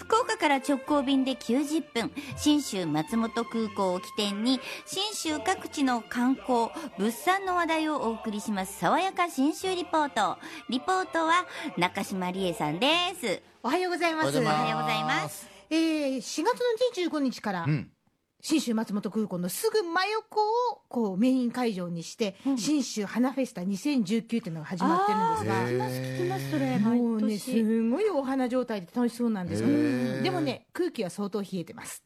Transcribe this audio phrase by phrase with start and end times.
[0.00, 8.78] 福岡から直行便で90分信州松本空港を起点に信州各地の観光物産の話題をお送りします。
[8.78, 10.38] 爽やか信州リポート。
[10.70, 12.86] リポートは中島理恵さんで
[13.20, 13.42] す。
[13.62, 14.38] おはようございます。
[14.38, 15.46] おはようございます。
[15.68, 16.60] えー、4月
[17.04, 17.90] の25日から、うん
[18.42, 25.88] 信州松本空港のすぐ真横をこうメイン会場にして、信州花フェスタ2019っていうのが始まってるんですが。
[25.88, 26.78] 聞きますそれ。
[26.78, 29.68] もうね、すごいお花状態で楽しそうなんですよ。
[29.68, 30.22] へー。
[30.22, 32.02] でもね、空気は相当冷えてます。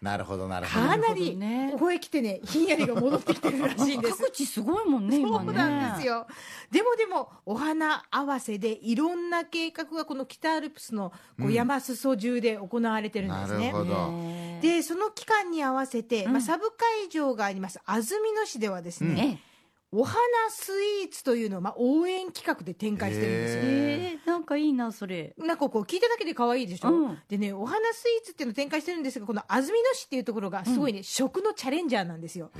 [0.00, 0.86] なるほどなるほど。
[0.86, 1.68] かなりなるほどね。
[1.72, 4.18] ここへ来てね、ひんやりが戻ってきてるらしいんです。
[4.18, 5.46] 各地すごいもんね今ね。
[5.46, 6.26] そうなんですよ。
[6.70, 13.72] でもでも、お花合わせでいろんな計画がこの北アルプスのこう山裾中で行われてるんですね。
[13.72, 14.12] なるほど。
[14.12, 16.32] ねで、その期間に合わせて、うん。
[16.32, 17.80] まあ、サブ会場があります。
[17.84, 19.48] 安曇野市ではですね、え
[19.90, 20.18] お花
[20.50, 20.72] ス
[21.02, 24.27] イーツというのを、まあ、応援企画で展開してるんですよ。
[24.48, 25.34] かいいなそれ。
[25.36, 27.18] なんかこう聞いただけで可愛いでしょ、うん。
[27.28, 32.50] でねお花スイーツっていうのを展開してるんですがこの安曇野市っていうところがすごいね、食のチャレンジャーなんですよ、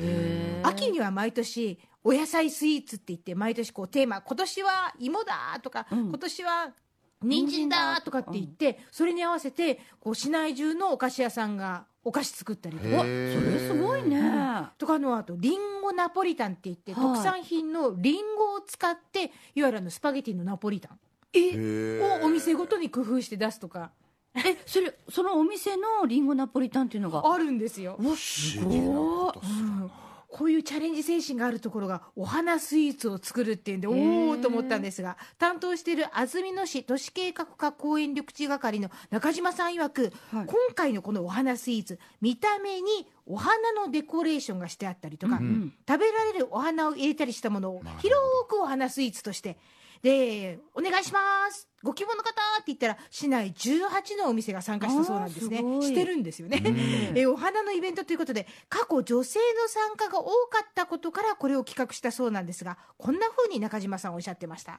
[0.62, 6.08] 秋には毎年お野菜スイーツって言って毎年こうテーマ今年は芋だとか、うん。
[6.08, 6.72] 今年は
[7.20, 12.98] 人参だとかって言って、それに合わせてこう市内中のお菓子屋さんがお菓子作ったりとか。
[12.98, 14.68] それすごいね。
[14.78, 17.02] とかのあとリンゴナポリタンって言って、はい。
[17.02, 20.98] 特産品のリンゴを使っていわゆるあのスパゲティのナポリタン
[21.32, 23.92] えをお店ごとに工夫して出すとか。
[24.34, 27.22] えそれそのお店のリンゴナポリタンっていうのが？
[27.24, 27.96] あるんですよ。
[27.98, 29.90] うわ不思議なことするうん
[30.30, 40.46] こういうチャレンジ精神があるところがお花スイーツを作るっていうんでおーおと思ったんですが担当している安曇野市都市計画課公園緑地係の中島さん曰く、はい。
[40.46, 48.12] 今回のこのお花スイーツ見た目にお花のデコレーションがしてあったりとか、ん食べられるお花を入れたりしたものを広
[48.50, 49.56] くお花スイーツとして
[50.02, 51.20] でお願いしま
[51.50, 51.68] す。
[51.82, 55.58] ご希望の方って言ったら市内18のお店が参加したそうなんですね。
[55.58, 57.18] してるんですよね、うん。
[57.18, 64.72] えお花のイベントということで過去女性の参加が多かったことからこれを企画したそうなんですがこんな風に中島さんおっしゃってました。
[64.72, 64.78] や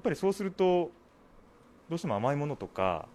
[0.00, 0.90] っぱりそうすると
[1.90, 3.06] どうしても甘いものとか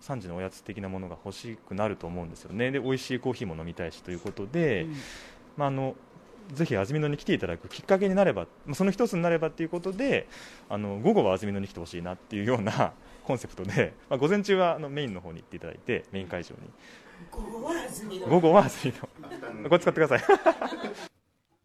[0.00, 2.70] 3時のおやつ的なものが欲しくなると思うんですよね。
[2.70, 4.96] で美味しいコーヒーも飲みたいしということで、うん。
[5.56, 5.94] まあ、あの
[6.52, 10.28] ぜひ安曇野に来ていただくきっかけになればまあその一つになればということで
[10.68, 12.92] あの午後は安曇野に来てほしいなっていうような
[13.24, 16.70] コンセプトで、まあ、午前中はあのメインの方に行っていただいてメイン会場に。
[18.28, 18.98] 午後は安曇
[19.62, 19.68] 野。
[19.68, 20.22] これ使ってください。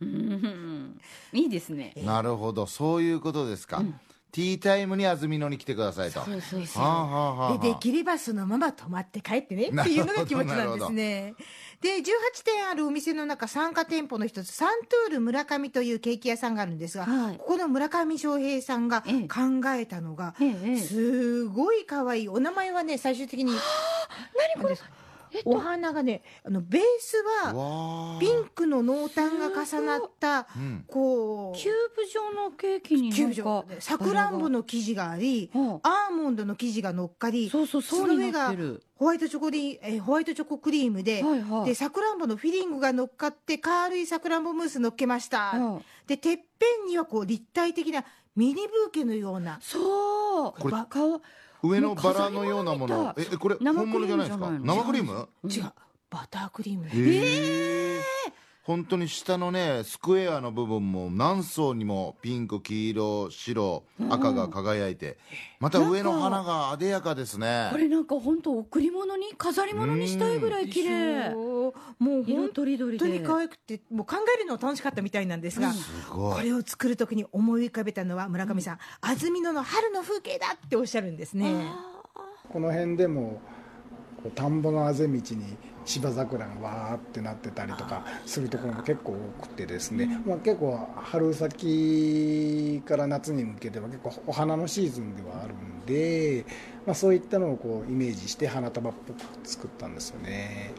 [0.01, 0.99] うん。
[1.33, 1.93] いいですね。
[2.03, 2.65] なるほど。
[2.65, 3.83] そういうことですか、
[4.31, 6.21] ティータイムに安曇野に来てくださいと。
[6.23, 6.83] そうそうそう。
[6.83, 7.57] はあはあはあはあ。
[7.57, 9.67] でできればそのまま泊まって帰ってね。
[9.67, 11.35] っていうのが気持ちなんですね。
[11.81, 12.03] で18
[12.45, 17.37] 店あるお店の中参加店舗の一つサントゥール村上というケーキ屋さんがあるんですが、はい。
[17.37, 19.27] ここの村上翔平さんがええ。
[19.27, 20.33] 考えたのが、
[20.87, 22.29] すごい可愛い。
[22.29, 23.51] お名前はね最終的に。
[24.55, 24.77] 何これ
[25.45, 25.59] お。
[25.59, 30.85] 花がねあのベースはピンクの濃淡が重なったうん。
[30.87, 38.83] こうキューブ状のケーキにキューブ状でさくらんぼの生地がありはアーモンドの生地が乗っかりそうそうそうになってる。
[38.95, 41.65] ホワイトチョコリえーホワイトチョコクリームで,、はいはい。
[41.65, 45.81] でさくらんぼのフィリングが乗っかって軽いさくらんぼムース乗っけました、うん。
[46.07, 48.05] でてっぺんにはこう立体的な
[48.35, 49.57] ミニブーケのような。
[49.61, 50.53] そう。
[50.59, 51.21] これバカを
[51.63, 53.13] 上のバラのようなもの。
[53.17, 54.49] ええこれ生本物じゃないですか？
[54.51, 55.29] 生クリーム？
[55.45, 55.71] 違う。
[56.09, 56.89] バタークリーム。
[56.89, 58.01] でへえ
[58.63, 65.17] 本当に下のねスクエアの部分も何層にもピンク黄色白赤が輝いて
[65.59, 67.69] また上の花が艶やかですね。
[67.71, 71.33] これなんか本当贈り物に飾り物にしたいぐらい綺麗。
[71.99, 73.05] もう色本とりどりで。
[73.05, 75.71] 当に可愛くてもう考えるの楽しかったみたいなんですが、
[76.09, 81.65] これを作るときに思い浮かべたのは村上さん、安曇野の春の風景だっておっしゃるんですね。
[82.49, 83.41] この辺でも
[84.35, 85.21] 田んぼのあぜ道に
[85.85, 96.45] 芝桜がわーってなってたりとかするところも結構多くてですね、まあ、結構春先から夏に向けては結構お花のシーズンではあるんで、
[96.85, 100.73] まあ、そういったのをこうイメージして花束っぽく作ったんですよね。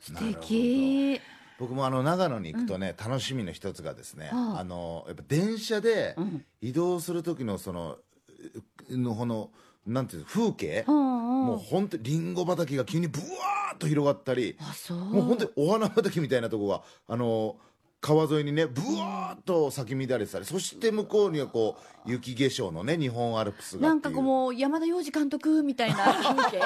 [0.00, 1.20] 素敵。
[1.58, 4.60] 僕もあの長野に行くとね、楽しみの一つがですね、ああ。
[4.60, 6.44] あのやっぱ電車でうん。
[6.62, 7.98] 移動する時のその
[8.88, 9.50] うのこの
[9.86, 11.46] なんていうの風景、うんうん。
[11.46, 14.56] もう本当にりんご畑が急にブワーッと広がったり
[14.94, 14.98] う。
[14.98, 17.56] もう本当にお花畑みたいなとこがあの
[18.00, 21.76] 川沿いにねブワーッと咲き乱れてたりそして向こうにはこ
[22.06, 25.96] う雪化粧のね日本アルプスがなんかこうもう山田洋次監督みたいな
[26.34, 26.56] 風景。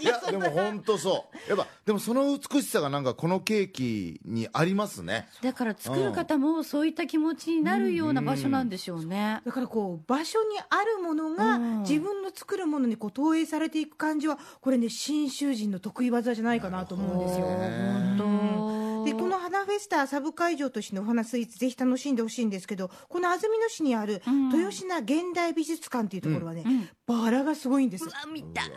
[0.00, 1.48] いやでも本当そう。
[1.48, 5.28] やっぱでもその美しさがなんかこのケーキにありますね。
[5.42, 11.78] だから作る方もそういった気持ちになるような場所なんでしょうね、だからこう場所にあるものがうん。
[11.82, 17.46] 自分の作るものにこう投影されていく感じはこれね信州人の得意技じゃないかなと思うんですよ。
[17.46, 19.04] 本当。
[19.04, 24.48] でこの花フェスタサブ会場としてのお花スイーツぜひ楽しんでほしいんですけどこの安曇野市にあるうん。
[24.50, 26.88] 豊品現代美術館っていうところはね、うん。
[27.06, 28.04] バラがすごいんです。
[28.04, 28.70] うわ見たい。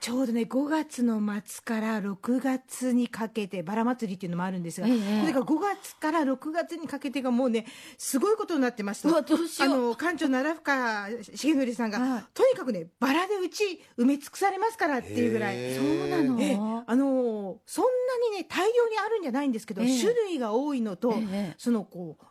[0.00, 7.66] ちょうどね5月の末から6月にかけてバラ祭りっていうのもあるんですが、ええだから5月から6月にかけてがもうね
[7.96, 9.74] すごいことになってますとうわどうしよう。
[9.74, 12.24] あの館長奈良深重則さんが、はい。
[12.34, 15.56] とにかくねバラでうち埋め尽くされますからっていうぐらい。
[15.56, 16.40] へそうなの？
[16.40, 16.56] ええ。
[16.86, 20.00] あのーそんなにね大量にあるんじゃないんですけど、ええ。
[20.00, 22.24] 種類が多いのと、ええそのこう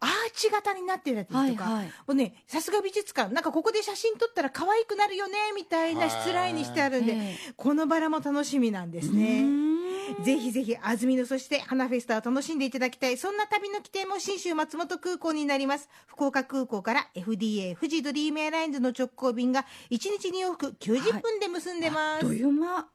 [0.00, 1.86] アーチ型になってたりとか、はいはい。
[1.86, 9.42] もうねさすが美術館なんかここで写真撮ったら可愛くなるよねみたいなしつらいにしてあるんで、えこのバラも楽しみなんですうね。
[9.42, 9.74] ん。
[10.22, 13.16] ぜひぜひ安曇野そして花フェスタを楽しんでいただきたい。
[13.16, 15.88] そんな旅の起点も信州松本空港になります。
[16.06, 22.86] 福岡空港から FDA 富士ドリームエアラインズの直行便が1日に往復90分で結んでます、あっという間。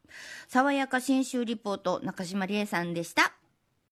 [0.47, 3.33] 爽やか信州リポート中島理恵さんでした